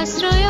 [0.00, 0.49] ହିଁ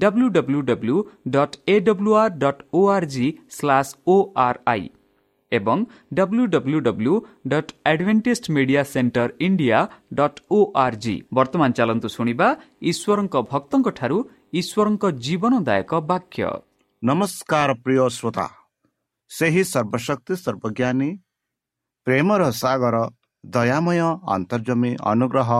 [0.00, 0.96] W W W
[1.30, 4.88] dot A W R dot O R G slash O R I
[5.52, 5.78] ଏବଂ
[6.14, 7.14] W W W
[7.52, 9.78] dot Adventist media centre India
[10.14, 12.48] dot O R G ବର୍ତ୍ତମାନ ଚାଲନ୍ତୁ ଶୁଣିବା
[12.90, 14.18] ଈଶ୍ୱରଙ୍କ ଭକ୍ତଙ୍କଠାରୁ
[14.60, 16.44] ଈଶ୍ୱରଙ୍କ ଜୀବନଦାୟକ ବାକ୍ୟ
[17.02, 18.46] ନମସ୍କାର ପ୍ରିୟ ଶ୍ରୋତା
[19.30, 21.10] ସେହି ସର୍ବଶକ୍ତି ସର୍ବଜ୍ଞାନୀ
[22.06, 22.96] ପ୍ରେମର ସାଗର
[23.44, 24.00] ଦୟାମୟ
[24.34, 25.50] ଅନ୍ତର୍ଜମୀ ଅନୁଗ୍ରହ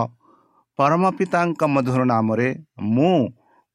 [0.78, 2.48] ପରମ ପିତାଙ୍କ ମଧୁର ନାମରେ
[2.90, 3.14] ମୁଁ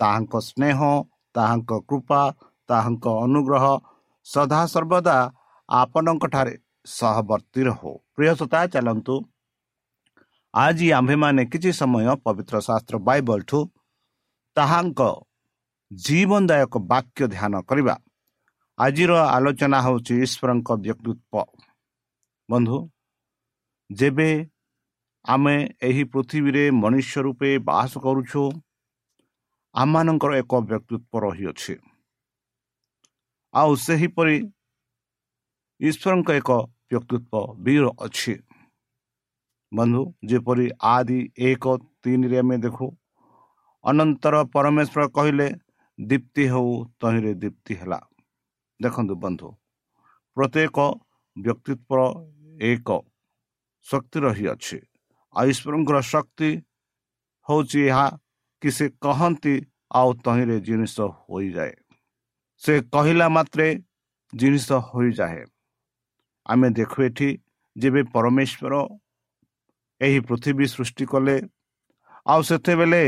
[0.00, 0.78] ତାହାଙ୍କ ସ୍ନେହ
[1.34, 2.20] ତାହାଙ୍କ କୃପା
[2.68, 3.64] ତାହାଙ୍କ ଅନୁଗ୍ରହ
[4.26, 5.16] ସଦାସର୍ବଦା
[5.68, 6.54] ଆପଣଙ୍କଠାରେ
[6.96, 9.14] ସହବର୍ତ୍ତୀ ରହୁ। ପ୍ରିୟସତା ଚାଲନ୍ତୁ।
[10.54, 13.58] ଆଜି ଆମ୍ଭେମାନେ କିଛି ସମୟ ପବିତ୍ର ଶାସ୍ତ୍ର ବାଇବଲଠୁ
[14.56, 15.00] ତାହାଙ୍କ
[15.90, 17.94] ଜୀବନଦାୟକ ବାକ୍ୟ ଧ୍ୟାନ କରିବା।
[18.78, 21.46] ଆଜିର ଆଲୋଚନା ହେଉଛି ଈଶ୍ୱରଙ୍କ ବ୍ୟକ୍ତିତ୍ୱ।
[22.48, 22.78] ବନ୍ଧୁ
[23.90, 24.30] ଯେବେ
[25.24, 28.42] ଆମେ ଏହି ପୃଥିବୀରେ ମନୁଷ୍ୟ ରୂପେ ବାସ କରୁଛୁ
[29.74, 31.74] ଆମମାନଙ୍କର ଏକ ବ୍ୟକ୍ତିତ୍ୱ ରହିଅଛି।
[33.54, 34.36] ଆଉ ସେହିପରି
[35.80, 36.50] ଈଶ୍ୱରଙ୍କ ଏକ
[36.90, 37.74] ବ୍ୟକ୍ତିତ୍ୱ ବି
[38.06, 38.34] ଅଛି।
[39.72, 41.64] ବନ୍ଧୁ ଯେପରି ଆଦି ଏକ
[42.02, 42.86] ତିନିରେ ଆମେ ଦେଖୁ
[43.84, 45.48] ଅନନ୍ତର ପରମେଶ୍ୱର କହିଲେ
[45.98, 46.70] ଦୀପ୍ତି ହେଉ
[47.00, 47.98] ତହିଁରେ ଦୀପ୍ତି ହେଲା।
[48.80, 49.48] ଦେଖନ୍ତୁ ବନ୍ଧୁ
[50.36, 50.78] ପ୍ରତ୍ୟେକ
[51.36, 52.00] ବ୍ୟକ୍ତିତ୍ୱର
[52.70, 52.88] ଏକ
[53.86, 54.78] ଶକ୍ତି ରହିଅଛି।
[55.34, 56.50] ଆଉ ଈଶ୍ୱରଙ୍କର ଶକ୍ତି
[57.46, 58.06] ହେଉଛି ଏହା
[58.62, 59.54] କି ସେ କହନ୍ତି
[59.98, 61.74] ଆଉ ତହିଁରେ ଜିନିଷ ହୋଇଯାଏ।
[62.62, 63.66] ସେ କହିଲା ମାତ୍ରେ
[64.32, 65.42] ଜିନିଷ ହୋଇଯାଏ।
[66.46, 67.28] ଆମେ ଦେଖୁ ଏଠି
[67.76, 68.74] ଯେବେ ପରମେଶ୍ୱର
[70.00, 71.36] ଏହି ପୃଥିବୀ ସୃଷ୍ଟି କଲେ
[72.26, 73.02] ଆଉ ସେତେବେଳେ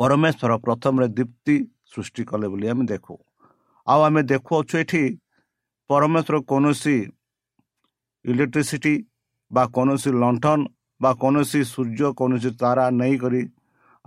[0.00, 1.56] ପରମେଶ୍ୱର ପ୍ରଥମରେ ଦୀପ୍ତି
[1.92, 3.14] ସୃଷ୍ଟି କଲେ ବୋଲି ଆମେ ଦେଖୁ।
[3.86, 5.04] ଆଉ ଆମେ ଦେଖୁଅଛୁ ଏଠି
[5.90, 6.96] ପରମେଶ୍ୱର କୌଣସି
[8.24, 8.94] ଇଲେକ୍ଟ୍ରିସିଟି
[9.50, 10.60] ବା କୌଣସି ଲଣ୍ଠନ
[11.00, 13.42] ବା କୌଣସି ସୂର୍ଯ୍ୟ କୌଣସି ତାରା ନେଇକରି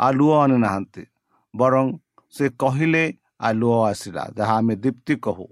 [0.01, 1.03] ଆଲୁଅ ଆଣିନାହାନ୍ତି
[1.53, 1.86] ବରଂ
[2.34, 3.03] ସେ କହିଲେ
[3.50, 5.48] ଆଲୁଅ ଆସିଲା ଯାହା ଆମେ ଦୀପ୍ତି କହୁ।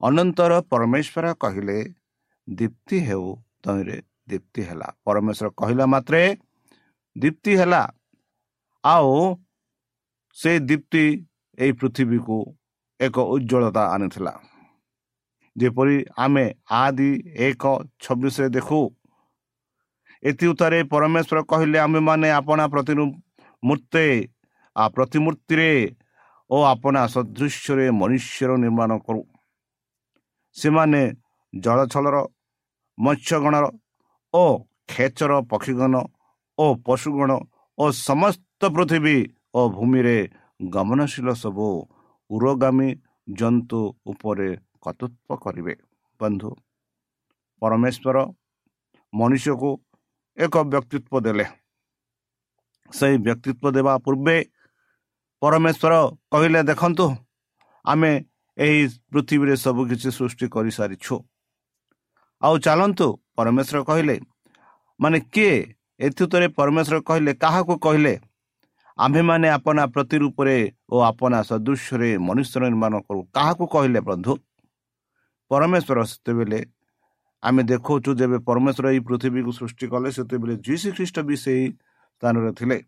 [0.00, 1.78] ଅନନ୍ତର ପରମେଶ୍ୱର କହିଲେ
[2.48, 3.26] ଦୀପ୍ତି ହେଉ
[3.64, 3.98] ତହିଁରେ
[4.28, 6.22] ଦୀପ୍ତି ହେଲା। ପରମେଶ୍ୱର କହିଲା ମାତ୍ରେ
[7.16, 7.82] ଦୀପ୍ତି ହେଲା।
[8.84, 9.12] ଆଉ
[10.36, 11.04] ସେ ଦୀପ୍ତି
[11.58, 12.38] ଏହି ପୃଥିବୀକୁ
[13.00, 14.32] ଏକ ଉଜ୍ଜଳତା ଆଣିଥିଲା।
[15.56, 16.44] ଯେପରି ଆମେ
[16.80, 17.10] ଆଦି
[17.48, 17.64] ଏକ
[18.00, 18.80] ଛବିଶରେ ଦେଖୁ
[20.22, 22.92] ଏଥି ଉତ୍ତରେ ପରମେଶ୍ୱର କହିଲେ ଆମେମାନେ ଆପଣା ପ୍ରତି
[23.62, 24.04] ମୂର୍ତ୍ତେ
[24.94, 25.70] ପ୍ରତିମୂର୍ତ୍ତିରେ
[26.50, 29.22] ଓ ଆପଣା ସଦୃଶ୍ୟରେ ମନୁଷ୍ୟର ନିର୍ମାଣ କରୁ।
[30.56, 31.02] ସେମାନେ
[31.52, 32.16] ଜଳଛଳର
[32.98, 33.64] ମତ୍ସ୍ୟଗଣର
[34.34, 34.44] ଓ
[34.92, 35.94] ଖେଚର ପକ୍ଷୀଗଣ
[36.58, 37.30] ଓ ପଶୁଗଣ
[37.78, 39.16] ଓ ସମସ୍ତ ପୃଥିବୀ
[39.58, 40.18] ଓ ଭୂମିରେ
[40.74, 41.68] ଗମନଶୀଳ ସବୁ
[42.30, 42.88] ଉରଗାମୀ
[43.28, 44.48] ଜନ୍ତୁ ଉପରେ
[44.82, 45.74] କର୍ତ୍ତୃତ୍ୱ କରିବେ।
[46.20, 46.50] ବନ୍ଧୁ
[47.62, 48.16] ପରମେଶ୍ୱର
[49.12, 49.70] ମନୁଷ୍ୟକୁ
[50.38, 51.46] ଏକ ବ୍ୟକ୍ତିତ୍ୱ ଦେଲେ।
[52.92, 54.36] ସେହି ବ୍ୟକ୍ତିତ୍ୱ ଦେବା ପୂର୍ବେ
[55.42, 55.94] ପରମେଶ୍ୱର
[56.32, 57.06] କହିଲେ ଦେଖନ୍ତୁ
[57.84, 58.12] ଆମେ
[58.56, 58.80] ଏହି
[59.12, 61.14] ପୃଥିବୀରେ ସବୁ କିଛି ସୃଷ୍ଟି କରିସାରିଛୁ
[62.42, 63.06] ଆଉ ଚାଲନ୍ତୁ
[63.36, 64.16] ପରମେଶ୍ୱର କହିଲେ
[65.00, 65.54] ମାନେ କିଏ?
[66.00, 68.14] ଏଥିରେ ପରମେଶ୍ୱର କହିଲେ କାହାକୁ କହିଲେ?
[68.98, 70.56] ଆମ୍ଭେମାନେ ଆପଣା ପ୍ରତି ରୂପରେ
[70.92, 74.32] ଓ ଆପଣା ସଦୃଶ୍ୟରେ ମନୁଷ୍ୟ ନିର୍ମାଣ କରୁ। କାହାକୁ କହିଲେ ବନ୍ଧୁ
[75.50, 76.60] ପରମେଶ୍ୱର ସେତେବେଳେ
[77.42, 81.66] ଆମେ ଦେଖାଉଛୁ ଯେବେ ପରମେଶ୍ୱର ଏହି ପୃଥିବୀକୁ ସୃଷ୍ଟି କଲେ ସେତେବେଳେ ଯୀଶୁ ଖ୍ରୀଷ୍ଟ ବି ସେହି
[82.20, 82.78] ସ୍ଥାନରେ ଥିଲେ।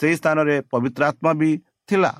[0.00, 1.50] ସେହି ସ୍ଥାନରେ ପବିତ୍ର ଆତ୍ମା ବି
[1.88, 2.12] ଥିଲା।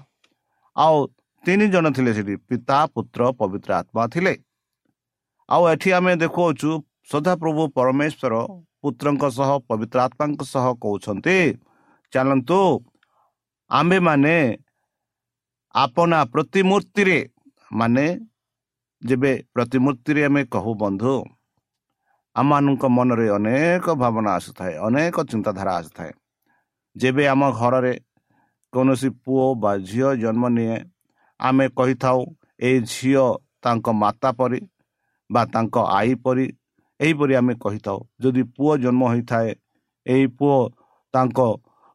[0.77, 0.97] ଆଉ
[1.45, 4.35] ତିନି ଜଣ ଥିଲେ ସେଠି। ପିତା ପୁତ୍ର ପବିତ୍ର ଆତ୍ମା ଥିଲେ।
[5.49, 6.71] ଆଉ ଏଠି ଆମେ ଦେଖାଉଛୁ
[7.11, 8.35] ସଦାପ୍ରଭୁ ପରମେଶ୍ୱର
[8.83, 11.39] ପୁତ୍ରଙ୍କ ସହ ପବିତ୍ର ଆତ୍ମାଙ୍କ ସହ କହୁଛନ୍ତି
[12.13, 12.61] ଚାଲନ୍ତୁ
[13.71, 14.37] ଆମ୍ଭେମାନେ
[15.75, 17.19] ଆପଣା ପ୍ରତିମୂର୍ତ୍ତିରେ
[17.71, 18.07] ମାନେ
[19.03, 21.15] ଯେବେ ପ୍ରତିମୂର୍ତ୍ତିରେ ଆମେ କହୁ ବନ୍ଧୁ
[22.37, 26.13] ଆମମାନଙ୍କ ମନରେ ଅନେକ ଭାବନା ଆସିଥାଏ ଅନେକ ଚିନ୍ତାଧାରା ଆସିଥାଏ।
[26.97, 27.95] ଯେବେ ଆମ ଘରରେ
[28.73, 30.77] କୌଣସି ପୁଅ ବା ଝିଅ ଜନ୍ମ ନିଏ
[31.41, 32.21] ଆମେ କହିଥାଉ
[32.69, 33.25] ଏଇ ଝିଅ
[33.63, 34.61] ତାଙ୍କ ମାତା ପରି
[35.31, 36.47] ବା ତାଙ୍କ ଆଈ ପରି
[37.01, 39.51] ଏହିପରି ଆମେ କହିଥାଉ। ଯଦି ପୁଅ ଜନ୍ମ ହୋଇଥାଏ
[40.07, 40.57] ଏହି ପୁଅ
[41.15, 41.39] ତାଙ୍କ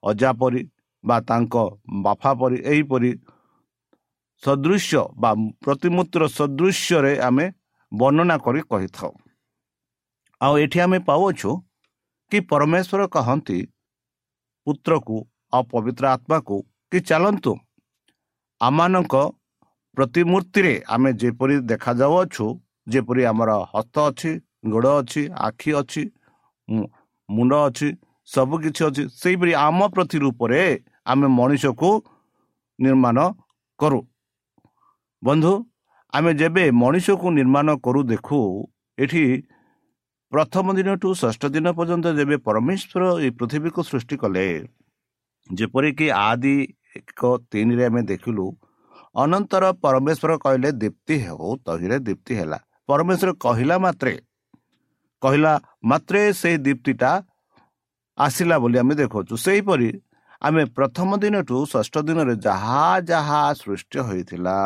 [0.03, 0.61] ଅଜା ପରି
[1.03, 1.55] ବା ତାଙ୍କ
[2.05, 3.11] ବାପା ପରି ଏହିପରି
[4.43, 5.31] ସଦୃଶ୍ୟ ବା
[5.63, 7.45] ପ୍ରତିମୂର୍ତ୍ତିର ସଦୃଶ୍ୟରେ ଆମେ
[7.91, 9.11] ବର୍ଣ୍ଣନା କରି କହିଥାଉ।
[10.41, 11.51] ଆଉ ଏଠି ଆମେ ପାଉଅଛୁ
[12.31, 13.59] କି ପରମେଶ୍ୱର କହନ୍ତି
[14.67, 15.17] ପୁତ୍ରକୁ
[15.53, 16.57] ଆଉ ପବିତ୍ର ଆତ୍ମାକୁ
[16.91, 17.53] କି ଚାଲନ୍ତୁ
[18.61, 19.15] ଆମମାନଙ୍କ
[19.97, 22.45] ପ୍ରତିମୂର୍ତ୍ତିରେ ଆମେ ଯେପରି ଦେଖାଯାଉଅଛୁ
[22.87, 24.31] ଯେପରି ଆମର ହସ୍ତ ଅଛି
[24.73, 26.03] ଗୋଡ଼ ଅଛି ଆଖି ଅଛି
[27.29, 27.87] ମୁଣ୍ଡ ଅଛି
[28.27, 30.61] ସବୁ କିଛି ଅଛି ସେହିପରି ଆମ ପ୍ରତି ରୂପରେ
[31.11, 31.89] ଆମେ ମଣିଷକୁ
[32.79, 33.17] ନିର୍ମାଣ
[33.79, 33.99] କରୁ।
[35.23, 35.53] ବନ୍ଧୁ
[36.13, 38.39] ଆମେ ଯେବେ ମଣିଷକୁ ନିର୍ମାଣ କରୁ ଦେଖୁ
[38.97, 39.23] ଏଠି
[40.31, 44.45] ପ୍ରଥମ ଦିନଠୁ ଷଷ୍ଠ ଦିନ ପର୍ଯ୍ୟନ୍ତ ଯେବେ ପରମେଶ୍ୱର ଏହି ପୃଥିବୀକୁ ସୃଷ୍ଟି କଲେ
[45.49, 46.55] ଯେପରିକି ଆଦି
[46.99, 47.21] ଏକ
[47.51, 48.45] ତିନିରେ ଆମେ ଦେଖିଲୁ
[49.15, 52.59] ଅନନ୍ତର ପରମେଶ୍ୱର କହିଲେ ଦୀପ୍ତି ହେଉ ତହିଁରେ ଦୀପ୍ତି ହେଲା।
[52.89, 54.13] ପରମେଶ୍ୱର କହିଲା ମାତ୍ରେ
[55.21, 55.53] କହିଲା
[55.91, 57.11] ମାତ୍ରେ ସେଇ ଦୀପ୍ତିଟା
[58.17, 59.89] ଆସିଲା ବୋଲି ଆମେ ଦେଖାଉଛୁ ସେହିପରି
[60.41, 64.57] ଆମେ ପ୍ରଥମ ଦିନଠୁ ଷଷ୍ଠ ଦିନରେ ଯାହା ଯାହା ସୃଷ୍ଟି ହୋଇଥିଲା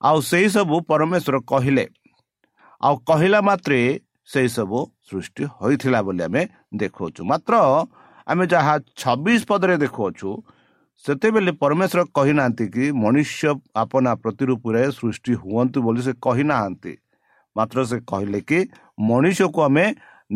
[0.00, 1.84] ଆଉ ସେଇ ସବୁ ପରମେଶ୍ୱର କହିଲେ।
[2.80, 3.78] ଆଉ କହିଲା ମାତ୍ରେ
[4.32, 6.42] ସେଇ ସବୁ ସୃଷ୍ଟି ହୋଇଥିଲା ବୋଲି ଆମେ
[6.80, 7.54] ଦେଖାଉଛୁ। ମାତ୍ର
[8.26, 10.28] ଆମେ ଯାହା ଛବିଶ ପଦରେ ଦେଖାଉଛୁ
[11.04, 16.92] ସେତେବେଳେ ପରମେଶ୍ୱର କହିନାହାନ୍ତି କି ମନୁଷ୍ୟ ଆପନା ପ୍ରତିରୂପରେ ସୃଷ୍ଟି ହୁଅନ୍ତୁ ବୋଲି ସେ କହିନାହାନ୍ତି।
[17.56, 18.58] ମାତ୍ର ସେ କହିଲେ କି
[19.08, 19.84] ମଣିଷକୁ ଆମେ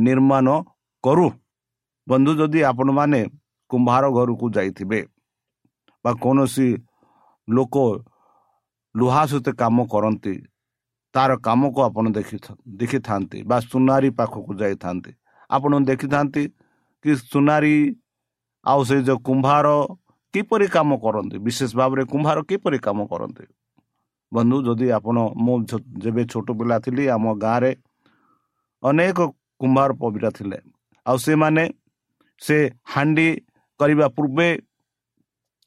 [0.05, 0.47] ନିର୍ମାଣ
[1.05, 1.27] କରୁ।
[2.07, 3.21] ବନ୍ଧୁ ଯଦି ଆପଣମାନେ
[3.71, 5.01] କୁମ୍ଭାର ଘରକୁ ଯାଇଥିବେ
[6.05, 6.69] ବା କୌଣସି
[7.49, 7.75] ଲୋକ
[8.95, 10.35] ଲୁହା ସହିତ କାମ କରନ୍ତି
[11.15, 12.37] ତାର କାମକୁ ଆପଣ ଦେଖି
[12.81, 15.13] ଦେଖିଥାନ୍ତି ବା ସୁନାରୀ ପାଖକୁ ଯାଇଥାନ୍ତି।
[15.51, 16.43] ଆପଣ ଦେଖିଥାନ୍ତି
[17.05, 17.77] କି ସୁନାରୀ
[18.67, 19.67] ଆଉ ସେ ଯେଉଁ କୁମ୍ଭାର
[20.35, 23.45] କିପରି କାମ କରନ୍ତି ବିଶେଷ ଭାବରେ କୁମ୍ଭାର କିପରି କାମ କରନ୍ତି।
[24.33, 25.57] ବନ୍ଧୁ ଯଦି ଆପଣ ମୁଁ
[26.05, 27.73] ଯେବେ ଛୋଟ ପିଲା ଥିଲି ଆମ ଗାଁରେ
[28.83, 29.19] ଅନେକ
[29.61, 30.59] କୁମ୍ଭାର ପବିରା ଥିଲେ।
[31.07, 31.65] ଆଉ ସେମାନେ
[32.43, 32.57] ସେ
[32.93, 33.29] ହାଣ୍ଡି
[33.81, 34.49] କରିବା ପୂର୍ବେ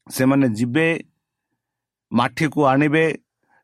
[0.07, 0.87] ସେମାନେ ଯିବେ
[2.11, 3.05] ମାଠିକୁ ଆଣିବେ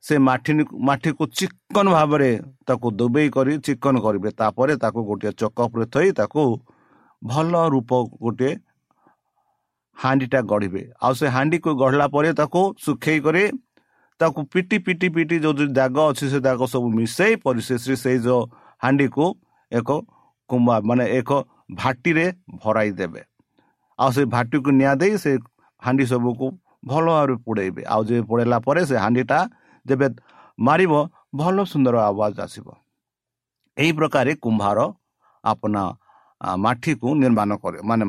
[0.04, 0.52] ସେ ମାଠି
[0.88, 2.30] ମାଠିକୁ ଚିକନ ଭାବରେ
[2.68, 6.42] ତାକୁ ଦୁବେଇ କରି ଚିକନ କରିବେ। ତାପରେ ତାକୁ ଗୋଟିଏ ଚକ ଉପରେ ଥୋଇ ତାକୁ
[7.22, 7.92] ଭଲ ରୂପ
[8.24, 8.52] ଗୋଟିଏ
[9.98, 13.44] ହାଣ୍ଡିଟା ଗଢ଼ିବେ। ଆଉ ସେ ହାଣ୍ଡିକୁ ଗଢ଼ିଲା ପରେ ତାକୁ ଶୁଖେଇ କରି
[14.20, 18.42] ତାକୁ ପିଟି ପିଟି ପିଟି ଯେଉଁ ଦାଗ ଅଛି ସେ ଦାଗ ସବୁ ମିଶାଇ ପରିଶେଷରେ ସେଇ ଯେଉଁ
[18.82, 19.26] ହାଣ୍ଡିକୁ
[19.72, 19.90] ଏକ
[20.50, 21.32] କୁମ୍ବା ମାନେ ଏକ
[21.80, 22.26] ଭାଟିରେ
[22.64, 23.22] ଭରାଇ ଦେବେ।
[24.00, 25.32] ଆଉ ସେ ଭାଟିକୁ ନିଆଁ ଦେଇ ସେ
[25.82, 26.46] ହାଣ୍ଡି ସବୁକୁ
[26.90, 29.40] ଭଲ ଭାବରେ ପୋଡ଼େଇବେ। ଆଉ ଯେ ପୋଡ଼େଇଲା ପରେ ସେ ହାଣ୍ଡିଟା
[29.86, 30.08] ଯେବେ
[30.60, 30.94] ମାରିବ
[31.40, 32.68] ଭଲ ସୁନ୍ଦର ଆବାଜ ଆସିବ।
[33.78, 34.80] ଏହି ପ୍ରକାର କୁମ୍ଭାର
[35.44, 35.84] ଆପଣା
[36.66, 38.06] ମାଠିକୁ ନିର୍ମାଣ କରେ ମାନେ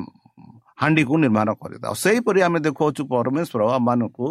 [0.80, 4.26] ହାଣ୍ଡିକୁ ନିର୍ମାଣ କରିଥାଉ ସେହିପରି ଆମେ ଦେଖାଉଛୁ ପରମେଶ୍ୱର ଆମମାନଙ୍କୁ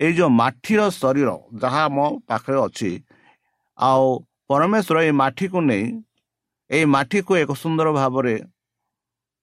[0.00, 1.30] ଏଇ ଯେଉଁ ମାଠିର ଶରୀର
[1.62, 2.90] ଯାହା ଆମ ପାଖରେ ଅଛି
[3.78, 4.06] ଆଉ
[4.50, 5.84] ପରମେଶ୍ୱର ଏଇ ମାଠିକୁ ନେଇ
[6.70, 8.36] ଏଇ ମାଠିକୁ ଏକ ସୁନ୍ଦର ଭାବରେ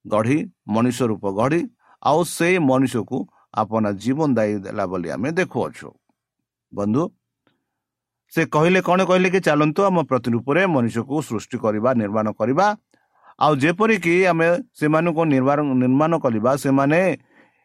[0.06, 0.38] ଗଢ଼ି
[0.76, 1.62] ମଣିଷ ରୂପ ଗଢ଼ି
[2.02, 3.18] ଆଉ ସେଇ ମଣିଷକୁ
[3.62, 5.90] ଆପଣ ଜୀବନ ଦାୟୀ ଦେଲା ବୋଲି ଆମେ ଦେଖୁଅଛୁ।
[6.74, 7.04] ବନ୍ଧୁ
[8.34, 9.00] ସେ କହିଲେ କ'ଣ?
[9.10, 12.68] କହିଲେ କି ଚାଲନ୍ତୁ ଆମ ପ୍ରତିରୂପରେ ମଣିଷକୁ ସୃଷ୍ଟି କରିବା ନିର୍ମାଣ କରିବା।
[13.44, 14.48] ଆଉ ଯେପରିକି ଆମେ
[14.80, 17.00] ସେମାନଙ୍କୁ ନିର୍ମାଣ ନିର୍ମାଣ କରିବା ସେମାନେ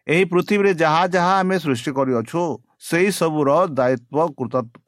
[0.06, 2.42] ଏହି ପୃଥିବୀରେ ଯାହା ଯାହା ଆମେ ସୃଷ୍ଟି କରିଅଛୁ
[2.88, 4.32] ସେଇ ସବୁର ଦାୟିତ୍ୱ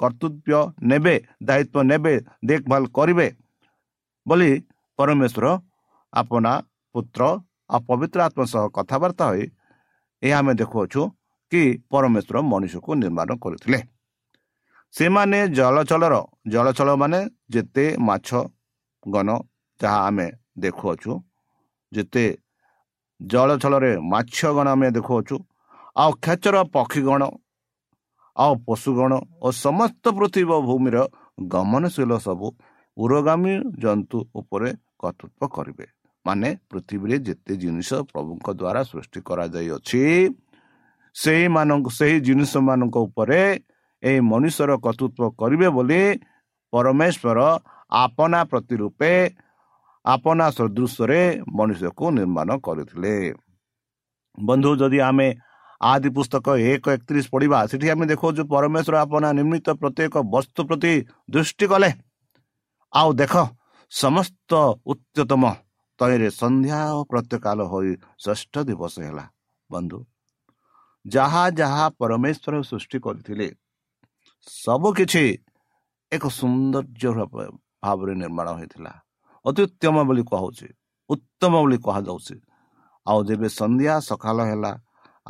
[0.01, 0.55] କର୍ତ୍ତବ୍ୟ
[0.91, 1.15] ନେବେ
[1.49, 2.15] ଦାୟିତ୍ୱ ନେବେ
[2.49, 3.29] ଦେଖଭାଲ କରିବେ
[4.27, 4.53] ବୋଲି
[4.99, 5.47] ପରମେଶ୍ୱର
[6.13, 6.53] ଆପଣା
[6.95, 7.23] ପୁତ୍ର
[7.75, 9.45] ଆଉ ପବିତ୍ର ଆତ୍ମା ସହ କଥାବାର୍ତ୍ତା ହୋଇ
[10.23, 11.01] ଏହା ଆମେ ଦେଖୁଅଛୁ
[11.53, 11.63] କି
[11.93, 13.79] ପରମେଶ୍ୱର ମଣିଷକୁ ନିର୍ମାଣ କରିଥିଲେ।
[14.95, 16.15] ସେମାନେ ଜଳଚଳର
[16.53, 17.21] ଜଳଚଳ ମାନେ
[17.55, 18.29] ଯେତେ ମାଛ
[19.07, 19.29] ଗଣ
[19.81, 20.27] ଯାହା ଆମେ
[20.63, 21.13] ଦେଖୁଅଛୁ
[21.93, 22.25] ଯେତେ
[23.21, 25.37] ଜଳଛଳରେ ମାଛ ଗଣ ଆମେ ଦେଖୁଅଛୁ
[25.97, 27.23] ଆଉ କ୍ଷେଚର ପକ୍ଷୀଗଣ
[28.37, 30.99] ଆଉ ପଶୁଗଣ ଓ ସମସ୍ତ ପୃଥିବୀ ଭୂମିର
[31.53, 32.47] ଗମନଶୀଳ ସବୁ
[32.97, 34.71] ଉରଗାମୀ ଜନ୍ତୁ ଉପରେ
[35.01, 35.87] କର୍ତ୍ତୃତ୍ୱ କରିବେ।
[36.25, 40.03] ମାନେ ପୃଥିବୀରେ ଯେତେ ଜିନିଷ ପ୍ରଭୁଙ୍କ ଦ୍ୱାରା ସୃଷ୍ଟି କରାଯାଇଅଛି
[41.17, 43.41] ସେଇମାନଙ୍କୁ ସେହି ଜିନିଷ ମାନଙ୍କ ଉପରେ
[44.03, 46.03] ଏହି ମନୁଷ୍ୟର କର୍ତ୍ତୃତ୍ୱ କରିବେ ବୋଲି
[46.73, 47.39] ପରମେଶ୍ୱର
[48.05, 49.13] ଆପନା ପ୍ରତି ରୂପେ
[50.05, 51.23] ଆପନା ସଦୃଶ୍ୟରେ
[51.59, 53.15] ମନୁଷ୍ୟକୁ ନିର୍ମାଣ କରିଥିଲେ।
[54.39, 55.29] ବନ୍ଧୁ ଯଦି ଆମେ
[55.81, 60.93] ଆଦି ପୁସ୍ତକ ଏକ ଏକତିରିଶ ପଢିବା ସେଠି ଆମେ ଦେଖାଉଛୁ ପରମେଶ୍ୱର ଆପନା ନିର୍ମିତ ପ୍ରତ୍ୟେକ ବସ୍ତୁ ପ୍ରତି
[61.33, 61.91] ଦୃଷ୍ଟି କଲେ।
[62.93, 63.35] ଆଉ ଦେଖ
[63.93, 64.51] ସମସ୍ତ
[64.93, 65.43] ଉଚ୍ଚତମ
[66.01, 67.91] ତୈରେ ସନ୍ଧ୍ୟା ଓ ପ୍ରତ୍ୟେକାଳ ହୋଇ
[68.25, 69.25] ଷଷ୍ଠ ଦିବସ ହେଲା।
[69.71, 69.99] ବନ୍ଧୁ
[71.05, 73.49] ଯାହା ଯାହା ପରମେଶ୍ୱର ସୃଷ୍ଟି କରିଥିଲେ
[74.47, 75.23] ସବୁ କିଛି
[76.13, 77.11] ଏକ ସୌନ୍ଦର୍ଯ୍ୟ
[77.83, 78.93] ଭାବରେ ନିର୍ମାଣ ହୋଇଥିଲା।
[79.45, 80.69] ଅତି ଉତ୍ତମ ବୋଲି କୁହାଉଛି
[81.11, 82.37] ଉତ୍ତମ ବୋଲି କୁହାଯାଉଛି।
[83.07, 84.73] ଆଉ ଯେବେ ସନ୍ଧ୍ୟା ସକାଳ ହେଲା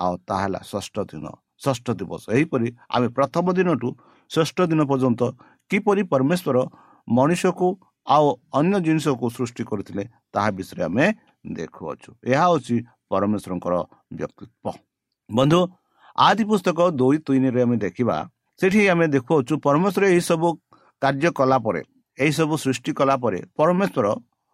[0.02, 1.26] ଆଉ ତାହା ହେଲା ଷଷ୍ଠ ଦିନ
[1.64, 3.88] ଷଷ୍ଠ ଦିବସ। ଏହିପରି ଆମେ ପ୍ରଥମ ଦିନଠୁ
[4.30, 5.22] ଷଷ୍ଠ ଦିନ ପର୍ଯ୍ୟନ୍ତ
[5.70, 6.56] କିପରି ପରମେଶ୍ୱର
[7.08, 7.68] ମଣିଷକୁ
[8.14, 8.26] ଆଉ
[8.58, 11.06] ଅନ୍ୟ ଜିନିଷକୁ ସୃଷ୍ଟି କରିଥିଲେ ତାହା ବିଷୟରେ ଆମେ
[11.56, 12.76] ଦେଖୁଅଛୁ। ଏହା ହେଉଛି
[13.10, 13.74] ପରମେଶ୍ୱରଙ୍କର
[14.18, 14.78] ବ୍ୟକ୍ତିତ୍ୱ।
[15.30, 15.60] ବନ୍ଧୁ
[16.18, 18.16] ଆଦି ପୁସ୍ତକ ଦୁଇ ତିନିରେ ଆମେ ଦେଖିବା
[18.60, 20.48] ସେଠି ଆମେ ଦେଖୁଅଛୁ ପରମେଶ୍ୱର ଏହିସବୁ
[21.02, 21.82] କାର୍ଯ୍ୟ କଲା ପରେ
[22.18, 24.06] ଏହିସବୁ ସୃଷ୍ଟି କଲା ପରେ ପରମେଶ୍ୱର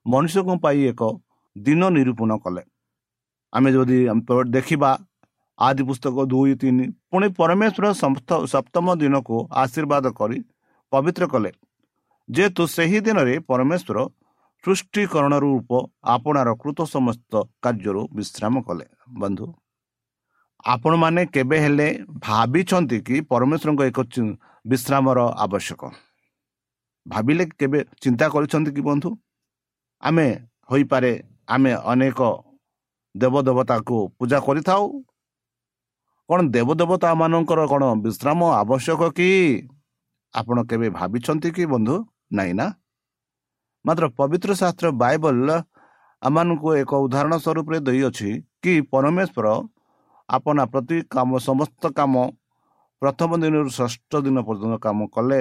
[0.07, 1.03] ମଣିଷଙ୍କ ପାଇଁ ଏକ
[1.57, 2.63] ଦିନ ନିରୂପଣ କଲେ।
[3.53, 3.99] ଆମେ ଯଦି
[4.57, 4.91] ଦେଖିବା
[5.59, 7.85] ଆଦି ପୁସ୍ତକ ଦୁଇ ତିନି ପୁଣି ପରମେଶ୍ୱର
[8.53, 10.39] ସପ୍ତମ ଦିନକୁ ଆଶୀର୍ବାଦ କରି
[10.93, 11.51] ପବିତ୍ର କଲେ
[12.29, 13.99] ଯେହେତୁ ସେହି ଦିନରେ ପରମେଶ୍ୱର
[14.65, 15.71] ସୃଷ୍ଟିକରଣ ରୂପ
[16.15, 18.87] ଆପଣାର କୃତ ସମସ୍ତ କାର୍ଯ୍ୟରୁ ବିଶ୍ରାମ କଲେ।
[19.21, 19.47] ବନ୍ଧୁ
[20.65, 21.89] ଆପଣମାନେ କେବେ ହେଲେ
[22.27, 23.99] ଭାବିଛନ୍ତି କି ପରମେଶ୍ୱରଙ୍କ ଏକ
[24.67, 25.83] ବିଶ୍ରାମର ଆବଶ୍ୟକ?
[27.07, 29.11] ଭାବିଲେ କେବେ ଚିନ୍ତା କରିଛନ୍ତି କି ବନ୍ଧୁ?
[30.03, 30.27] ଆମେ
[30.71, 31.13] ହୋଇପାରେ
[31.49, 32.21] ଆମେ ଅନେକ
[33.17, 34.83] ଦେବଦେବତାକୁ ପୂଜା କରିଥାଉ।
[36.29, 39.31] କ'ଣ ଦେବଦେବତା ମାନଙ୍କର କ'ଣ ବିଶ୍ରାମ ଆବଶ୍ୟକ କି?
[40.35, 41.95] ଆପଣ କେବେ ଭାବିଛନ୍ତି କି ବନ୍ଧୁ?
[42.33, 42.67] ନାଇଁ ନା?
[43.85, 45.51] ମାତ୍ର ପବିତ୍ର ଶାସ୍ତ୍ର ବାଇବଲ
[46.23, 48.31] ଆମମାନଙ୍କୁ ଏକ ଉଦାହରଣ ସ୍ୱରୂପରେ ଦେଇଅଛି
[48.63, 49.47] କି ପରମେଶ୍ୱର
[50.29, 52.15] ଆପଣ ପ୍ରତି କାମ ସମସ୍ତ କାମ
[53.03, 55.41] ପ୍ରଥମ ଦିନରୁ ଷଷ୍ଠ ଦିନ ପର୍ଯ୍ୟନ୍ତ କାମ କଲେ।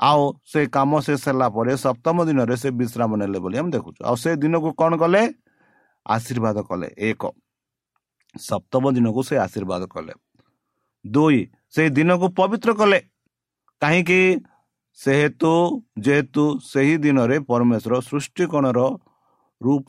[0.00, 0.22] ଆଉ
[0.52, 4.30] ସେ କାମ ଶେଷ ହେଲା ପରେ ସପ୍ତମ ଦିନରେ ସେ ବିଶ୍ରାମ ନେଲେ ବୋଲି ଆମେ ଦେଖୁଛୁ। ଆଉ ସେ
[4.42, 5.22] ଦିନକୁ କ'ଣ କଲେ?
[6.06, 7.22] ଆଶୀର୍ବାଦ କଲେ। ଏକ
[8.38, 10.12] ସପ୍ତମ ଦିନକୁ ସେ ଆଶୀର୍ବାଦ କଲେ।
[11.04, 11.38] ଦୁଇ
[11.74, 13.00] ସେଇ ଦିନକୁ ପବିତ୍ର କଲେ।
[13.82, 14.20] କାହିଁକି?
[14.98, 15.52] ସେହେତୁ
[15.98, 18.78] ଯେହେତୁ ସେହି ଦିନରେ ପରମେଶ୍ୱର ସୃଷ୍ଟିକୋଣର
[19.60, 19.88] ରୂପ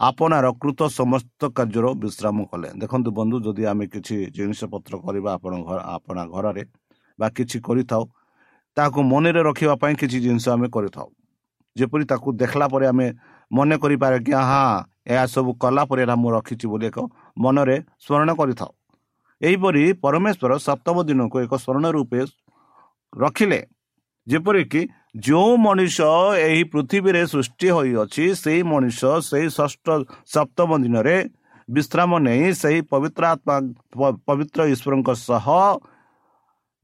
[0.00, 5.52] ଆପଣାର କୃତ ସମସ୍ତ କାର୍ଯ୍ୟର ବିଶ୍ରାମ କଲେ। ଦେଖନ୍ତୁ ବନ୍ଧୁ ଯଦି ଆମେ କିଛି ଜିନିଷପତ୍ର କରିବା ଆପଣ
[5.96, 6.62] ଆପଣା ଘରରେ
[7.18, 8.02] ବା କିଛି କରିଥାଉ
[8.76, 11.08] ତାହାକୁ ମନରେ ରଖିବା ପାଇଁ କିଛି ଜିନିଷ ଆମେ କରିଥାଉ।
[11.76, 13.06] ଯେପରି ତାକୁ ଦେଖିଲା ପରେ ଆମେ
[13.50, 14.64] ମନେ କରିପାରେ କି ହଁ
[15.12, 16.98] ଏହା ସବୁ କଲା ପରେ ଏହା ମୁଁ ରଖିଛି ବୋଲି ଏକ
[17.44, 18.72] ମନରେ ସ୍ମରଣ କରିଥାଉ।
[19.40, 22.20] ଏହିପରି ପରମେଶ୍ୱର ସପ୍ତମ ଦିନକୁ ଏକ ସ୍ମରଣ ରୂପେ
[23.12, 23.60] ରଖିଲେ।
[24.26, 24.80] ଯେପରିକି
[25.14, 26.06] ଯେଉଁ ମଣିଷ
[26.38, 29.86] ଏହି ପୃଥିବୀରେ ସୃଷ୍ଟି ହୋଇଅଛି ସେଇ ମଣିଷ ସେଇ ଷଷ୍ଠ
[30.26, 31.16] ସପ୍ତମ ଦିନରେ
[31.68, 33.56] ବିଶ୍ରାମ ନେଇ ସେହି ପବିତ୍ର ଆତ୍ମା
[34.26, 35.46] ପବିତ୍ର ଈଶ୍ୱରଙ୍କ ସହ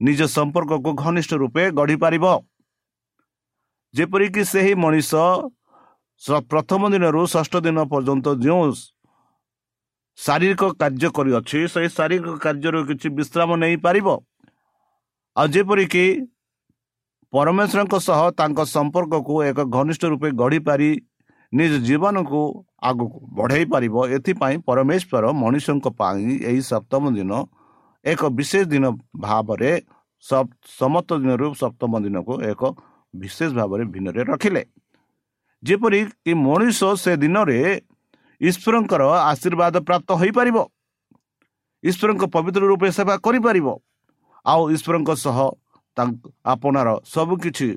[0.01, 2.25] ନିଜ ସମ୍ପର୍କକୁ ଘନିଷ୍ଠ ରୂପେ ଗଢ଼ିପାରିବ
[3.93, 5.11] ଯେପରିକି ସେହି ମଣିଷ
[6.51, 8.63] ପ୍ରଥମ ଦିନରୁ ଷଷ୍ଠ ଦିନ ପର୍ଯ୍ୟନ୍ତ ଯେଉଁ
[10.19, 14.07] ଶାରୀରିକ କାର୍ଯ୍ୟ କରିଅଛି ସେହି ଶାରୀରିକ କାର୍ଯ୍ୟରୁ କିଛି ବିଶ୍ରାମ ନେଇପାରିବ
[15.35, 16.05] ଆଉ ଯେପରିକି
[17.33, 20.89] ପରମେଶ୍ୱରଙ୍କ ସହ ତାଙ୍କ ସମ୍ପର୍କକୁ ଏକ ଘନିଷ୍ଠ ରୂପେ ଗଢ଼ିପାରି
[21.53, 22.41] ନିଜ ଜୀବନକୁ
[22.89, 27.31] ଆଗକୁ ବଢ଼ାଇ ପାରିବ। ଏଥିପାଇଁ ପରମେଶ୍ୱର ମଣିଷଙ୍କ ପାଇଁ ଏହି ସପ୍ତମ ଦିନ
[28.05, 28.85] ଏକ ବିଶେଷ ଦିନ
[29.25, 29.71] ଭାବରେ
[30.79, 32.61] ସମସ୍ତ ଦିନରୁ ସପ୍ତମ ଦିନକୁ ଏକ
[33.13, 34.63] ବିଶେଷ ଭାବରେ ଭିନ୍ନରେ ରଖିଲେ।
[35.63, 37.59] ଯେପରି କି ମଣିଷ ସେ ଦିନରେ
[38.41, 40.57] ଈଶ୍ୱରଙ୍କର ଆଶୀର୍ବାଦ ପ୍ରାପ୍ତ ହୋଇପାରିବ।
[41.83, 43.67] ଈଶ୍ୱରଙ୍କ ପବିତ୍ର ରୂପେ ସେବା କରିପାରିବ।
[44.45, 45.37] ଆଉ ଈଶ୍ୱରଙ୍କ ସହ
[46.51, 47.69] ଆପଣାର ସବୁକିଛି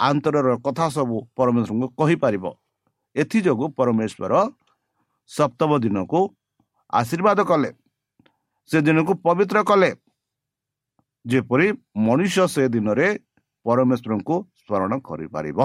[0.00, 2.44] ଆନ୍ତରର କଥା ସବୁ ପରମେଶ୍ୱରଙ୍କୁ କହିପାରିବ।
[3.16, 4.32] ଏଥିଯୋଗୁଁ ପରମେଶ୍ୱର
[5.30, 6.20] ସପ୍ତମ ଦିନକୁ
[6.92, 7.70] ଆଶୀର୍ବାଦ କଲେ।
[8.70, 9.90] ସେ ଦିନକୁ ପବିତ୍ର କଲେ।
[11.24, 11.66] ଯେପରି
[12.06, 13.08] ମଣିଷ ସେ ଦିନରେ
[13.66, 15.58] ପରମେଶ୍ୱରଙ୍କୁ ସ୍ମରଣ କରିପାରିବ।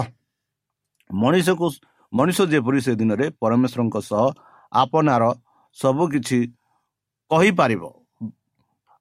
[1.10, 1.68] ମଣିଷକୁ
[2.14, 4.24] ମଣିଷ ଯେପରି ସେ ଦିନରେ ପରମେଶ୍ୱରଙ୍କ ସହ
[4.72, 5.24] ଆପଣାର
[5.78, 6.40] ସବୁକିଛି
[7.32, 7.84] କହିପାରିବ।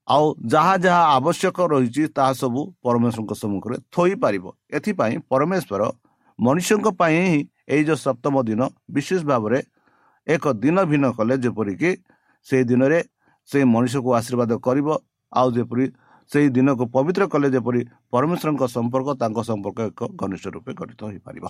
[0.09, 4.45] ଆଉ ଯାହା ଯାହା ଆବଶ୍ୟକ ରହିଛି ତାହା ସବୁ ପରମେଶ୍ୱରଙ୍କ ସମ୍ମୁଖରେ ଥୋଇପାରିବ।
[4.77, 5.83] ଏଥିପାଇଁ ପରମେଶ୍ୱର
[6.39, 7.41] ମଣିଷଙ୍କ ପାଇଁ ହିଁ
[7.73, 8.61] ଏଇ ଯେଉଁ ସପ୍ତମ ଦିନ
[8.95, 9.59] ବିଶେଷ ଭାବରେ
[10.27, 11.91] ଏକ ଦିନ ଭିନ୍ନ କଲେ ଯେପରିକି
[12.47, 12.99] ସେଇ ଦିନରେ
[13.49, 14.89] ସେଇ ମଣିଷକୁ ଆଶୀର୍ବାଦ କରିବ
[15.33, 15.85] ଆଉ ଯେପରି
[16.31, 17.81] ସେଇ ଦିନକୁ ପବିତ୍ର କଲେ ଯେପରି
[18.13, 21.45] ପରମେଶ୍ୱରଙ୍କ ସମ୍ପର୍କ ତାଙ୍କ ସମ୍ପର୍କ ଏକ ଘନିଷ୍ଠ ରୂପେ ଗଠିତ ହୋଇପାରିବ।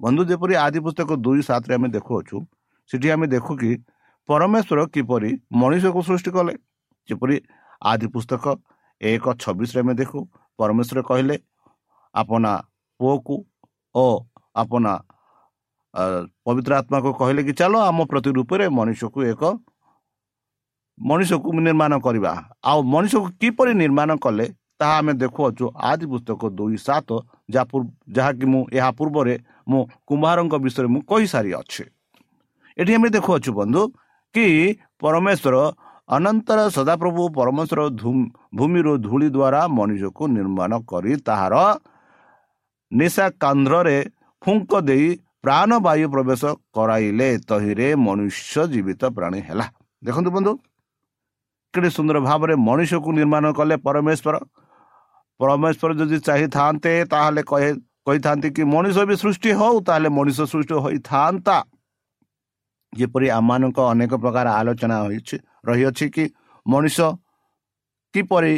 [0.00, 2.36] ବନ୍ଧୁ ଯେପରି ଆଦି ପୁସ୍ତକ ଦୁଇ ସାତରେ ଆମେ ଦେଖୁଅଛୁ
[2.90, 3.70] ସେଠି ଆମେ ଦେଖୁ କି
[4.28, 6.54] ପରମେଶ୍ୱର କିପରି ମଣିଷକୁ ସୃଷ୍ଟି କଲେ
[7.08, 7.36] ଯେପରି
[7.90, 8.44] ଆଦି ପୁସ୍ତକ
[9.00, 10.18] ଏକ ଛବିଶରେ ଆମେ ଦେଖୁ
[10.58, 11.36] ପରମେଶ୍ୱର କହିଲେ
[12.14, 12.52] ଆପଣା
[13.00, 13.36] ପୁଅକୁ
[13.94, 14.06] ଓ
[14.62, 14.92] ଆପଣା
[16.46, 19.42] ପବିତ୍ର ଆତ୍ମାକୁ କହିଲେ କି ଚାଲ ଆମ ପ୍ରତି ରୂପରେ ମଣିଷକୁ ଏକ
[20.98, 22.32] ମଣିଷକୁ ନିର୍ମାଣ କରିବା।
[22.70, 24.46] ଆଉ ମଣିଷକୁ କିପରି ନିର୍ମାଣ କଲେ
[24.78, 27.08] ତାହା ଆମେ ଦେଖୁଅଛୁ ଆଦି ପୁସ୍ତକ ଦୁଇ ସାତ
[27.54, 27.78] ଯାହା
[28.16, 29.34] ଯାହାକି ମୁଁ ଏହା ପୂର୍ବରେ
[29.70, 31.84] ମୁଁ କୁମ୍ଭାରଙ୍କ ବିଷୟରେ ମୁଁ କହିସାରିଅଛି
[32.78, 33.82] ଏଠି ଆମେ ଦେଖୁଅଛୁ ବନ୍ଧୁ
[34.34, 34.46] କି
[35.02, 35.56] ପରମେଶ୍ୱର
[36.08, 37.80] ଅନନ୍ତର ସଦାପ୍ରଭୁ ପରମେଶ୍ୱର
[38.58, 41.54] ଭୂମିରୁ ଧୂଳି ଦ୍ୱାରା ମଣିଷକୁ ନିର୍ମାଣ କରି ତାହାର
[42.92, 43.96] ନିଶା କାନ୍ଧ୍ରରେ
[44.42, 45.06] ଫୁଙ୍କ ଦେଇ
[45.44, 46.42] ପ୍ରାଣବାୟୁ ପ୍ରବେଶ
[46.76, 49.66] କରାଇଲେ ତହିଁରେ ମନୁଷ୍ୟ ଜୀବିତ ପ୍ରାଣୀ ହେଲା।
[50.02, 50.52] ଦେଖନ୍ତୁ ବନ୍ଧୁ
[51.74, 54.36] କେତେ ସୁନ୍ଦର ଭାବରେ ମଣିଷକୁ ନିର୍ମାଣ କଲେ ପରମେଶ୍ୱର।
[55.40, 57.42] ପରମେଶ୍ୱର ଯଦି ଚାହିଁଥାନ୍ତେ ତାହେଲେ
[58.06, 61.56] କହିଥାନ୍ତି କି ମଣିଷ ବି ସୃଷ୍ଟି ହଉ ତାହେଲେ ମଣିଷ ସୃଷ୍ଟି ହୋଇଥାନ୍ତା।
[62.92, 65.36] ଯେପରି ଆମମାନଙ୍କ ଅନେକ ପ୍ରକାର ଆଲୋଚନା ହୋଇଛି।
[65.68, 66.24] ରହିଅଛି କି?
[66.66, 66.98] ମଣିଷ
[68.14, 68.54] କିପରି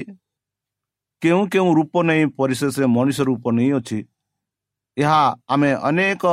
[1.22, 3.98] କେଉଁ କେଉଁ ରୂପ ନେଇ ପରିଶେଷରେ ମଣିଷ ରୂପ ନେଇଅଛି?
[4.96, 5.20] ଏହା
[5.52, 6.24] ଆମେ ଅନେକ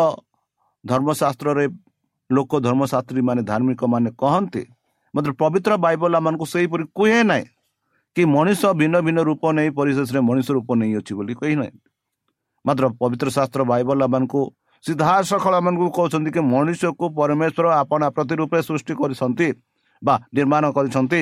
[0.84, 1.66] ଧର୍ମଶାସ୍ତ୍ରରେ
[2.30, 4.64] ଲୋକ ଧର୍ମଶାସ୍ତ୍ରୀ ମାନେ ଧାର୍ମିକ ମାନେ କହନ୍ତି।
[5.14, 7.46] ମାତ୍ର ପବିତ୍ର ବାଇବଲ ଆମମାନଙ୍କୁ ସେହିପରି କୁହେ ନାହିଁ
[8.16, 11.74] କି ମଣିଷ ଭିନ୍ନ ଭିନ୍ନ ରୂପ ନେଇ ପରିଶେଷରେ ମଣିଷ ରୂପ ନେଇଅଛି ବୋଲି କହିନାହିଁ
[12.66, 14.42] ମାତ୍ର ପବିତ୍ର ଶାସ୍ତ୍ର ବାଇବଲ ଆମମାନଙ୍କୁ
[14.84, 19.48] ସିଧାସଖଳ ମାନଙ୍କୁ କହୁଛନ୍ତି କି ମଣିଷକୁ ପରମେଶ୍ୱର ଆପଣା ପ୍ରତି ରୂପେ ସୃଷ୍ଟି କରିଛନ୍ତି।
[20.04, 21.22] ବା ନିର୍ମାଣ କରିଛନ୍ତି।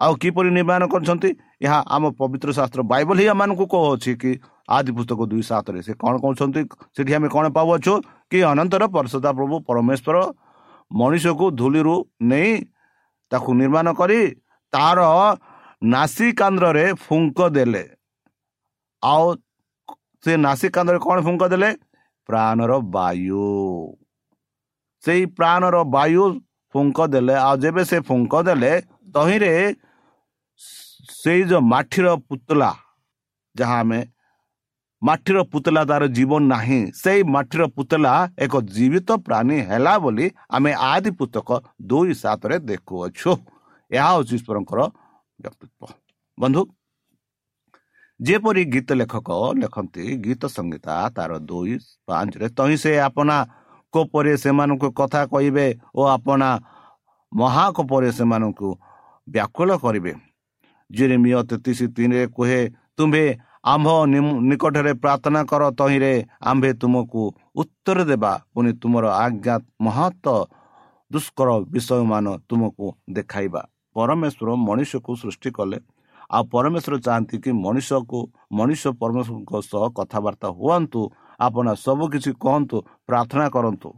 [0.00, 1.30] ଆଉ କିପରି ନିର୍ମାଣ କରିଛନ୍ତି?
[1.66, 4.30] ଏହା ଆମ ପବିତ୍ର ଶାସ୍ତ୍ର ବାଇବଲ ହିଁ ଆମମାନଙ୍କୁ କହୁଅଛି କି
[4.76, 6.60] ଆଦି ପୁସ୍ତକ ଦୁଇ ସାତରେ ସେ କ'ଣ କହୁଛନ୍ତି?
[6.96, 7.92] ସେଠି ଆମେ କ'ଣ ପାଉଅଛୁ?
[8.30, 10.16] କି ଅନନ୍ତର ପରିଷଦା ପ୍ରଭୁ ପରମେଶ୍ୱର
[10.90, 11.94] ମଣିଷକୁ ଧୂଳିରୁ
[12.30, 12.50] ନେଇ
[13.32, 14.20] ତାକୁ ନିର୍ମାଣ କରି
[14.72, 15.00] ତାର
[15.82, 17.84] ନାସିକାନ୍ଦ୍ରରେ ଫୁଙ୍କ ଦେଲେ।
[19.02, 19.26] ଆଉ
[20.24, 21.70] ସେ ନାସିକାନ୍ଦ୍ରରେ କ'ଣ ଫୁଙ୍କ ଦେଲେ?
[22.28, 23.46] ପ୍ରାଣର ବାୟୁ।
[25.04, 26.22] ସେଇ ପ୍ରାଣର ବାୟୁ
[26.76, 28.72] ଫୁଙ୍କ ଦେଲେ ଆଉ ଯେବେ ସେ ଫୁଙ୍କ ଦେଲେ
[29.14, 29.52] ତହିଁରେ
[31.12, 32.70] ସେଇ ଯେଉଁ ମାଠିର ପୁତଲା
[33.54, 34.00] ଯାହା ଆମେ
[35.02, 38.12] ମାଠିର ପୁତଲା ତାର ଜୀବନ ନାହିଁ ସେଇ ମାଠିର ପୁତଲା
[38.44, 41.48] ଏକ ଜୀବିତ ପ୍ରାଣୀ ହେଲା ବୋଲି ଆମେ ଆଦି ପୁସ୍ତକ
[41.90, 43.30] ଦୁଇ ସାତରେ ଦେଖୁଅଛୁ।
[43.90, 44.80] ଏହା ହେଉଛି ଈଶ୍ୱରଙ୍କର
[45.42, 45.92] ବ୍ୟକ୍ତିତ୍ୱ।
[46.38, 46.62] ବନ୍ଧୁ
[48.20, 49.28] ଯେପରି ଗୀତ ଲେଖକ
[49.62, 51.74] ଲେଖନ୍ତି ଗୀତ ସଂଗୀତା ତାର ଦୁଇ
[52.08, 53.36] ପାଞ୍ଚରେ ତହିଁ ସେ ଆପଣା
[53.94, 55.66] କୋପରେ ସେମାନଙ୍କୁ କଥା କହିବେ
[55.98, 56.48] ଓ ଆପଣା
[57.32, 58.68] ମହାକୋପରେ ସେମାନଙ୍କୁ
[59.28, 60.12] ବ୍ୟାକୁଳ କରିବେ।
[60.90, 62.60] ଜିରିମିୟ ତେତିଶ ତିନିରେ କୁହେ
[62.96, 63.24] ତୁମ୍ଭେ
[63.72, 63.88] ଆମ୍ଭ
[64.48, 66.12] ନିକଟରେ ପ୍ରାର୍ଥନା କର ତହିଁରେ
[66.50, 67.22] ଆମ୍ଭେ ତୁମକୁ
[67.60, 70.26] ଉତ୍ତର ଦେବା। ପୁଣି ତୁମର ଆଜ୍ଞା ମହତ
[71.10, 73.62] ଦୁଷ୍କର ବିଷୟମାନ ତୁମକୁ ଦେଖାଇବା।
[73.96, 75.78] ପରମେଶ୍ୱର ମଣିଷକୁ ସୃଷ୍ଟି କଲେ।
[76.30, 78.18] ଆଉ ପରମେଶ୍ୱର ଚାହାନ୍ତି କି ମଣିଷକୁ
[78.58, 81.00] ମଣିଷ ପରମେଶ୍ୱରଙ୍କ ସହ କଥାବାର୍ତ୍ତା ହୁଅନ୍ତୁ
[81.40, 82.76] ଆପଣ ସବୁକିଛି କୁହନ୍ତୁ
[83.08, 83.88] ପ୍ରାର୍ଥନା କରନ୍ତୁ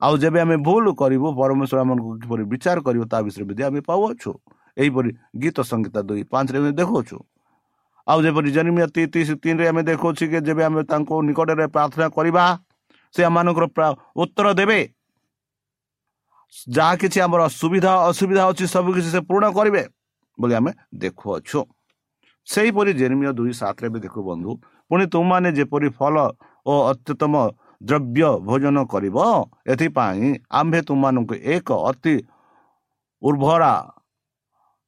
[0.00, 4.30] ଆଉ ଯେବେ ଆମେ ଭୁଲ କରିବୁ ପରମେଶ୍ୱର ଆମକୁ କିପରି ବିଚାର କରିବ ତା ବିଷୟରେ ବି ଆମେ ପାଉଅଛୁ
[4.76, 5.10] ଏହିପରି
[5.42, 7.16] ଗୀତ ସଂଗୀତ ଦୁଇ ପାଞ୍ଚରେ ଆମେ ଦେଖାଉଛୁ
[8.06, 12.44] ଆଉ ଯେପରି ଜନ୍ମିୟ ତିରିଶ ତିନିରେ ଆମେ ଦେଖାଉଛୁ କି ଯେବେ ଆମେ ତାଙ୍କୁ ନିକଟରେ ପ୍ରାର୍ଥନା କରିବା
[13.14, 13.66] ସେ ଆମମାନଙ୍କର
[14.16, 14.80] ଉତ୍ତର ଦେବେ
[16.68, 19.82] ଯାହା କିଛି ଆମର ସୁବିଧା ଅସୁବିଧା ଅଛି ସବୁ କିଛି ସେ ପୂରଣ କରିବେ
[20.38, 21.58] ବୋଲି ଆମେ ଦେଖୁଅଛୁ
[22.46, 24.50] ସେହିପରି ଜେର୍ମିୟ ଦୁଇ ସାତରେ ବି ଦେଖୁ ବନ୍ଧୁ
[24.90, 26.14] ପୁଣି ତୁମମାନେ ଯେପରି ଫଳ
[26.70, 27.34] ଓ ଅତ୍ୟୁତ୍ତମ
[27.88, 29.16] ଦ୍ରବ୍ୟ ଭୋଜନ କରିବ।
[29.72, 30.26] ଏଥିପାଇଁ
[30.60, 32.14] ଆମ୍ଭେ ତୁମମାନଙ୍କୁ ଏକ ଅତି
[33.22, 33.72] ଉର୍ବରା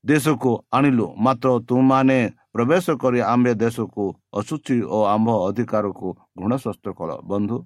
[0.05, 2.19] ଦେଶକୁ ଆଣିଲୁ। ମାତ୍ର ତୁମମାନେ
[2.55, 4.05] ପ୍ରବେଶ କରି ଆମ୍ଭେ ଦେଶକୁ
[4.41, 7.57] ଅଶୁଚି ଓ ଆମ୍ଭ ଅଧିକାରକୁ ଘୃଣସ୍ୱସ୍ତ କଳ ବନ୍ଧୁ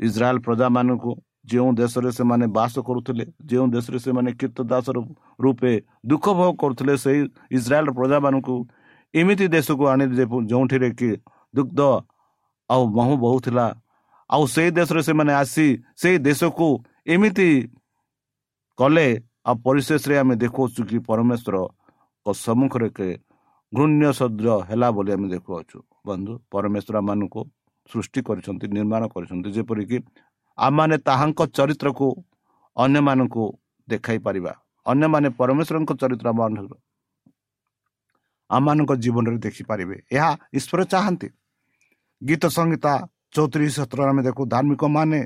[0.00, 1.12] ଇସ୍ରାଏଲ ପ୍ରଜାମାନଙ୍କୁ
[1.50, 4.86] ଯେଉଁ ଦେଶରେ ସେମାନେ ବାସ କରୁଥିଲେ ଯେଉଁ ଦେଶରେ ସେମାନେ କୀର୍ତ୍ତ ଦାସ
[5.44, 5.72] ରୂପେ
[6.10, 7.20] ଦୁଃଖ ଭୋଗ କରୁଥିଲେ ସେଇ
[7.58, 8.56] ଇସ୍ରାଏଲ ପ୍ରଜାମାନଙ୍କୁ
[9.14, 10.04] ଏମିତି ଦେଶକୁ ଆଣି
[10.50, 11.10] ଯେଉଁଠିରେ କି
[11.54, 11.80] ଦୁଗ୍ଧ
[12.70, 13.66] ଆଉ ମହୁ ବହୁଥିଲା
[14.30, 15.66] ଆଉ ସେଇ ଦେଶରେ ସେମାନେ ଆସି
[16.00, 16.68] ସେଇ ଦେଶକୁ
[17.14, 17.48] ଏମିତି
[18.78, 19.06] କଲେ
[19.48, 23.08] ଆଉ ପରିଶେଷରେ ଆମେ ଦେଖାଉଛୁ କି ପରମେଶ୍ୱରଙ୍କ ସମ୍ମୁଖରେ କେ
[23.72, 27.40] ଘୃଣ୍ୟ ସଦ୍ର ହେଲା ବୋଲି ଆମେ ଦେଖୁଅଛୁ। ବନ୍ଧୁ ପରମେଶ୍ୱର ମାନଙ୍କୁ
[27.90, 29.98] ସୃଷ୍ଟି କରିଛନ୍ତି ନିର୍ମାଣ କରିଛନ୍ତି ଯେପରିକି
[30.58, 32.08] ଆମମାନେ ତାହାଙ୍କ ଚରିତ୍ରକୁ
[32.76, 33.44] ଅନ୍ୟମାନଙ୍କୁ
[33.88, 34.52] ଦେଖାଇ ପାରିବା।
[34.86, 36.28] ଅନ୍ୟମାନେ ପରମେଶ୍ୱରଙ୍କ ଚରିତ୍ର
[38.50, 41.28] ଆମମାନଙ୍କ ଜୀବନରେ ଦେଖିପାରିବେ। ଏହା ଈଶ୍ୱର ଚାହାନ୍ତି।
[42.22, 42.92] ଗୀତ ସଂହିତା
[43.34, 45.20] ଚଉତିରିଶ ସତର ଆମେ ଦେଖୁ ଧାର୍ମିକ ମାନେ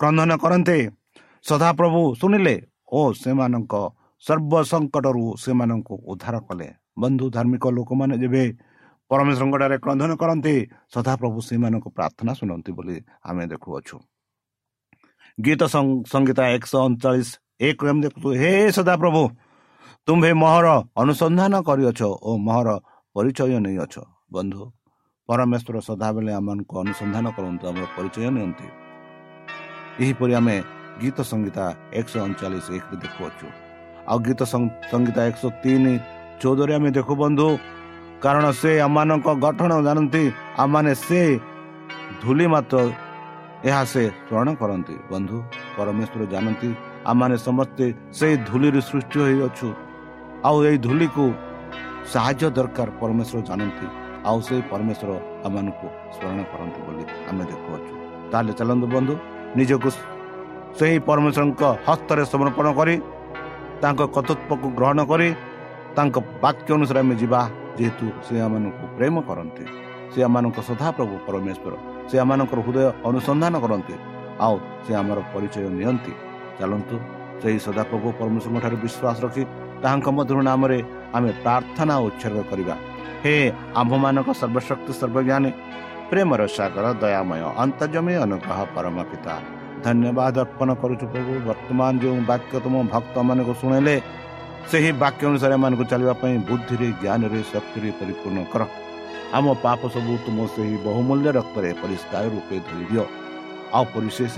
[0.00, 0.78] କ୍ରନ୍ଦନ କରନ୍ତେ।
[1.44, 2.54] ସଦାପ୍ରଭୁ ଶୁଣିଲେ
[2.92, 3.74] ଓ ସେମାନଙ୍କ
[4.24, 6.68] ସର୍ବ ସଙ୍କଟରୁ ସେମାନଙ୍କୁ ଉଦ୍ଧାର କଲେ।
[7.02, 8.44] ବନ୍ଧୁ ଧାର୍ମିକ ଲୋକମାନେ ଯେବେ
[9.10, 10.54] ପରମେଶ୍ୱରଙ୍କଠାରେ କ୍ରନ୍ଦନ କରନ୍ତି
[10.94, 12.96] ସଦାପ୍ରଭୁ ସେମାନଙ୍କୁ ପ୍ରାର୍ଥନା ଶୁଣନ୍ତି ବୋଲି
[13.28, 13.96] ଆମେ ଦେଖୁଅଛୁ।
[15.38, 15.60] ଗୀତ
[16.12, 17.28] ସଂଗୀତା ଏକଶହ ଅଣଚାଳିଶ
[17.68, 19.22] ଏକ ଆମେ ଦେଖୁଛୁ। ହେ ସଦାପ୍ରଭୁ
[20.06, 20.66] ତୁମ୍ଭେ ମହର
[21.00, 22.68] ଅନୁସନ୍ଧାନ କରିଅଛ ଓ ମହର
[23.16, 23.94] ପରିଚୟ ନେଇଅଛ।
[24.34, 24.62] ବନ୍ଧୁ
[25.28, 28.66] ପରମେଶ୍ୱର ସଦାବେଳେ ଆମମାନଙ୍କୁ ଅନୁସନ୍ଧାନ କରନ୍ତୁ ଆମର ପରିଚୟ ନିଅନ୍ତି।
[30.02, 30.56] ଏହିପରି ଆମେ
[31.02, 31.64] ଗୀତ ସଂଗୀତା
[31.98, 33.46] ଏକଶହ ଅଣଚାଳିଶ ଏକରେ ଦେଖୁଅଛୁ।
[34.10, 34.40] ଆଉ ଗୀତ
[34.92, 35.94] ସଂଗୀତା ଏକଶହ ତିନି
[36.40, 37.46] ଚଉଦରେ ଆମେ ଦେଖୁ ବନ୍ଧୁ
[38.24, 40.24] କାରଣ ସେ ଆମମାନଙ୍କ ଗଠନ ଜାଣନ୍ତି
[40.62, 41.20] ଆମମାନେ ସେ
[42.22, 42.76] ଧୂଳି ମାତ୍ର
[43.68, 45.36] ଏହା ସେ ସ୍ମରଣ କରନ୍ତି। ବନ୍ଧୁ
[45.76, 46.70] ପରମେଶ୍ୱର ଜାଣନ୍ତି
[47.10, 47.86] ଆମମାନେ ସମସ୍ତେ
[48.18, 49.68] ସେଇ ଧୂଳିରୁ ସୃଷ୍ଟି ହୋଇଅଛୁ।
[50.46, 51.24] ଆଉ ଏଇ ଧୂଳିକୁ
[52.12, 53.86] ସାହାଯ୍ୟ ଦରକାର ପରମେଶ୍ୱର ଜାଣନ୍ତି।
[54.28, 55.10] ଆଉ ସେଇ ପରମେଶ୍ୱର
[55.46, 57.92] ଆମମାନଙ୍କୁ ସ୍ମରଣ କରନ୍ତି ବୋଲି ଆମେ ଦେଖୁଅଛୁ।
[58.30, 59.14] ତାହେଲେ ଚାଲନ୍ତୁ ବନ୍ଧୁ
[59.58, 59.88] ନିଜକୁ
[60.78, 62.94] ସେହି ପରମେଶ୍ୱରଙ୍କ ହସ୍ତରେ ସମର୍ପଣ କରି
[63.82, 65.28] ତାଙ୍କ କର୍ତ୍ତୃତ୍ୱକୁ ଗ୍ରହଣ କରି
[65.96, 67.40] ତାଙ୍କ ବାକ୍ୟ ଅନୁସାରେ ଆମେ ଯିବା
[67.78, 69.64] ଯେହେତୁ ସେ ଆମମାନଙ୍କୁ ପ୍ରେମ କରନ୍ତି।
[70.12, 71.74] ସେ ଆମମାନଙ୍କ ସଦାପ୍ରଭୁ ପରମେଶ୍ୱର।
[72.08, 73.94] ସେ ଆମମାନଙ୍କର ହୃଦୟ ଅନୁସନ୍ଧାନ କରନ୍ତି
[74.44, 76.12] ଆଉ ସେ ଆମର ପରିଚୟ ନିଅନ୍ତି।
[76.58, 76.96] ଚାଲନ୍ତୁ
[77.40, 79.42] ସେହି ସଦାପ୍ରଭୁ ପରମେଶ୍ୱରଙ୍କ ଠାରେ ବିଶ୍ୱାସ ରଖି
[79.82, 80.78] ତାହାଙ୍କ ମଧୁର ନାମରେ
[81.16, 82.74] ଆମେ ପ୍ରାର୍ଥନା ଉତ୍ସର୍ଗ କରିବା।
[83.22, 83.34] ହେ
[83.80, 85.50] ଆମ୍ଭମାନଙ୍କ ସର୍ବଶକ୍ତି ସର୍ବଜ୍ଞାନୀ
[86.10, 89.34] ପ୍ରେମର ସାଗର ଦୟାମୟ ଅନ୍ତର୍ଜମୀ ଅନୁଗ୍ରହ ପରମ ପିତା
[89.84, 93.96] ଧନ୍ୟବାଦ ଅର୍ପଣ କରୁଛୁ ପ୍ରଭୁ ବର୍ତ୍ତମାନ ଯେଉଁ ବାକ୍ୟ ତୁମ ଭକ୍ତମାନଙ୍କୁ ଶୁଣିଲେ
[94.70, 98.62] ସେହି ବାକ୍ୟ ଅନୁସାରେ ଏମାନଙ୍କୁ ଚାଲିବା ପାଇଁ ବୁଦ୍ଧିରେ ଜ୍ଞାନରେ ଶକ୍ତିରେ ପରିପୂର୍ଣ୍ଣ କର
[99.36, 103.04] ଆମ ପାପ ସବୁ ତୁମ ସେହି ବହୁମୂଲ୍ୟ ରକ୍ତରେ ପରିଷ୍କାର ରୂପେ ଧୋଇ ଦିଅ
[103.74, 104.34] ଆଉ ପରିଶେଷ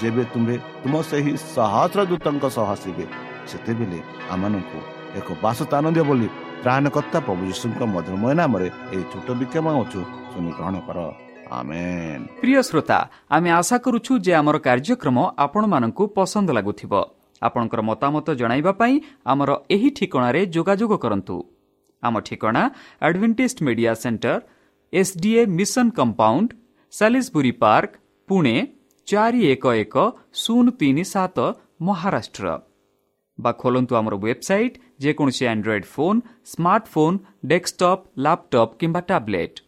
[0.00, 3.04] ଯେବେ ତୁମେ ତୁମ ସେହି ସହସ୍ର ଦୂତଙ୍କ ସହ ଆସିବେ
[3.50, 3.98] ସେତେବେଳେ
[4.32, 4.78] ଆମମାନଙ୍କୁ
[5.18, 6.28] ଏକ ବାସସ୍ଥାନ ଦିଅ ବୋଲି
[6.62, 9.66] ত্ৰাণকৰ্তা প্ৰভু যীশু মধুৰময় নামেৰে এই ছোট বিক্ষোভ
[10.32, 10.98] শুনি গ্ৰহণ কৰ
[12.40, 12.98] প্ৰিয় শ্ৰোতা
[13.28, 16.72] আমি আশা কৰো যে আমাৰ কাৰ্যক্ৰম আপোনাক পচন্দ লাগু
[17.42, 18.68] আপোনাৰ মতামত জনাইব
[19.26, 21.36] আমাৰ এই ঠিকনাৰে যোগাযোগ কৰো
[22.02, 22.62] আম ঠিকনা
[23.00, 24.38] Adventist media centre
[24.92, 26.48] S D A mission compound
[26.92, 27.90] চাি park
[28.28, 28.56] Pune
[29.08, 29.94] চাৰি এক এক
[30.34, 31.36] শূন্য তিনি সাত
[31.80, 32.44] মহাৰাষ্ট্ৰ
[33.38, 34.72] বা খোলন্তু আমাৰ ৱেবছাইট
[35.04, 36.20] ଯେକୌଣସି android phone
[36.52, 37.18] smartphone
[37.52, 39.62] desktop laptop କିମ୍ବା ଟ୍ୟାବ୍ଲେଟ୍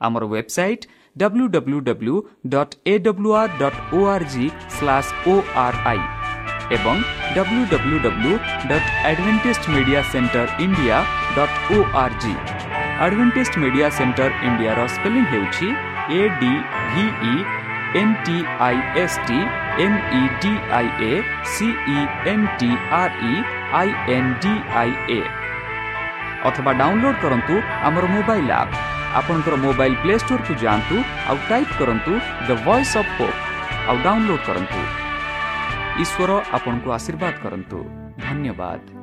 [0.00, 2.16] ଆମର website W W W
[2.54, 6.02] dot A W R dot O R G slash O R I
[6.76, 6.96] ଏବଂ
[7.36, 8.32] W W W
[8.70, 10.96] dot Adventist media centre India
[11.36, 12.34] dot O R G
[13.04, 15.68] Adventist media centre ଇଣ୍ଡିଆର spelling ହେଉଛି
[16.16, 16.52] A D
[16.92, 17.36] V E
[18.00, 19.38] N T I S T
[19.84, 21.12] M E D I A
[21.52, 21.98] C E
[22.32, 23.34] N T R E
[23.72, 25.20] I N D I A
[26.48, 27.54] ଅଥବା download କରନ୍ତୁ
[27.88, 28.74] ଆମର mobile app
[29.18, 30.96] ଆପଣଙ୍କର mobile play ଷ୍ଟୋରକୁ ଯାଆନ୍ତୁ
[31.28, 32.12] ଆଉ type କରନ୍ତୁ
[32.48, 33.38] the voice of hope
[33.88, 34.80] ଆଉ download କରନ୍ତୁ।
[36.02, 37.78] ଈଶ୍ୱର ଆପଣଙ୍କୁ ଆଶୀର୍ବାଦ କରନ୍ତୁ।
[38.20, 38.95] ଧନ୍ୟବାଦ।